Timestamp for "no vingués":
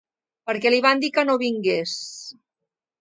1.31-1.95